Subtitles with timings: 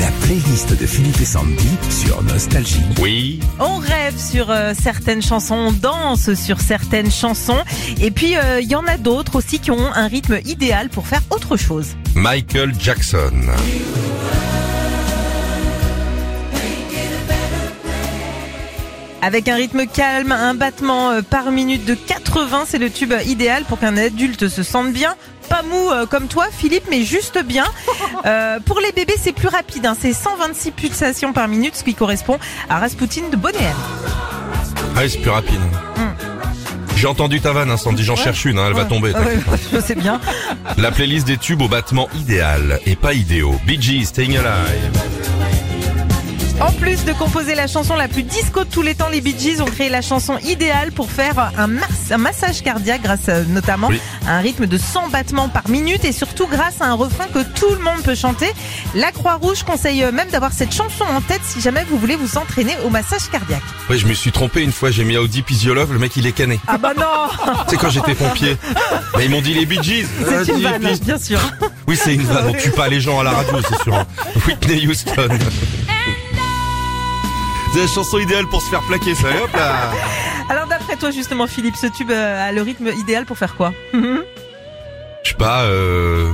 [0.00, 2.80] La playlist de Philippe et Sandy sur Nostalgie.
[3.00, 3.40] Oui.
[3.58, 7.58] On rêve sur euh, certaines chansons, on danse sur certaines chansons.
[8.00, 11.08] Et puis, euh, il y en a d'autres aussi qui ont un rythme idéal pour
[11.08, 11.96] faire autre chose.
[12.14, 13.32] Michael Jackson.
[19.22, 23.64] Avec un rythme calme, un battement euh, par minute de 80, c'est le tube idéal
[23.64, 25.14] pour qu'un adulte se sente bien.
[25.48, 27.64] Pas mou euh, comme toi, Philippe, mais juste bien.
[28.26, 29.86] Euh, pour les bébés, c'est plus rapide.
[29.86, 29.96] hein.
[29.98, 33.72] C'est 126 pulsations par minute, ce qui correspond à Rasputin de Bonnet M.
[34.94, 35.58] Ah, oui, c'est plus rapide.
[36.96, 38.04] J'ai entendu ta vanne, incendie.
[38.04, 38.88] J'en cherche une, hein, elle va Ouais.
[38.88, 39.12] tomber.
[39.12, 39.38] Ouais,
[39.72, 40.20] je sais bien.
[40.76, 43.58] La playlist des tubes au battement idéal et pas idéaux.
[43.64, 45.00] Bee Gees, Staying Alive.
[46.60, 49.34] En plus de composer la chanson la plus disco de tous les temps, les Bee
[49.38, 53.44] Gees ont créé la chanson idéale pour faire un, mas- un massage cardiaque grâce euh,
[53.48, 53.98] notamment Oui.
[54.26, 57.38] à un rythme de 100 battements par minute et surtout grâce à un refrain que
[57.58, 58.52] tout le monde peut chanter.
[58.94, 62.36] La Croix-Rouge conseille euh, même d'avoir cette chanson en tête si jamais vous voulez vous
[62.36, 63.62] entraîner au massage cardiaque.
[63.88, 66.32] Ouais, je me suis trompé une fois, j'ai mis Audi Pisiolov, le mec il est
[66.32, 66.60] cané.
[66.68, 68.56] Ah bah non C'est quand j'étais pompier.
[69.16, 70.04] Mais ils m'ont dit les Bee Gees.
[70.44, 71.40] C'est une Audi, vanne, bien sûr.
[71.88, 72.48] Oui, c'est une vanne.
[72.48, 73.94] On tue pas les gens à la radio, c'est sûr.
[73.94, 74.06] hein.
[74.46, 75.28] Whitney Houston.
[77.72, 79.28] C'est la chanson idéale pour se faire plaquer, ça.
[79.42, 79.90] Hop là.
[80.48, 83.72] Alors d'après toi justement Philippe, ce tube euh, a le rythme idéal pour faire quoi?
[83.92, 86.32] Je sais pas, euh,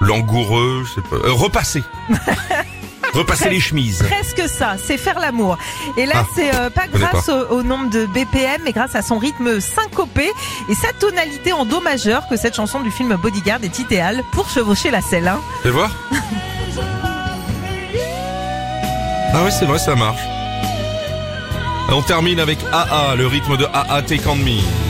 [0.00, 1.16] langoureux, je sais pas.
[1.16, 1.82] Euh, repasser.
[3.12, 4.04] repasser les chemises.
[4.08, 5.58] Presque ça, c'est faire l'amour.
[5.96, 9.02] Et là, Ah, c'est euh, pas grâce au, au nombre de BPM, mais grâce à
[9.02, 10.30] son rythme syncopé
[10.68, 14.48] et sa tonalité en do majeur que cette chanson du film Bodyguard est idéale pour
[14.48, 15.26] chevaucher la selle.
[15.26, 15.40] Hein.
[15.64, 15.90] Fais voir.
[19.34, 20.20] Ah ouais, c'est vrai, ça marche.
[21.92, 24.89] On termine avec AA, le rythme de AA Take Me.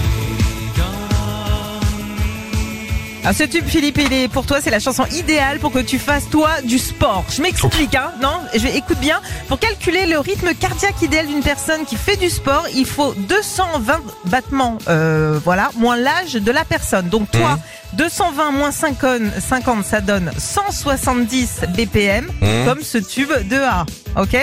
[3.31, 6.00] Alors ce tube, Philippe, il est pour toi, c'est la chanson idéale pour que tu
[6.00, 7.25] fasses toi du sport.
[7.31, 9.20] Je m'explique, hein Non, je vais écoute bien.
[9.47, 14.00] Pour calculer le rythme cardiaque idéal d'une personne qui fait du sport, il faut 220
[14.25, 17.09] battements, euh, voilà, moins l'âge de la personne.
[17.09, 17.60] Donc toi,
[17.93, 22.65] 220 moins 50, 50, ça donne 170 BPM, Mhm.
[22.66, 23.87] comme ce tube de A.
[24.21, 24.37] Ok?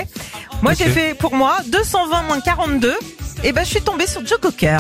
[0.62, 2.96] Moi, j'ai fait pour moi 220 moins 42.
[3.44, 4.78] Et ben, je suis tombée sur Joe Cocker.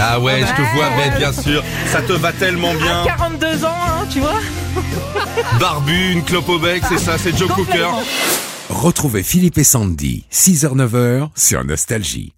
[0.00, 1.62] Ah ouais, je te vois, mais bien sûr.
[1.86, 3.04] Ça te va tellement bien.
[3.04, 4.40] 42 ans, hein, tu vois
[5.58, 7.88] Barbu, une clope au bec, c'est ça, c'est Joe Cooker.
[8.70, 12.32] Retrouvez Philippe et Sandy, 6h-9h sur Nostalgie.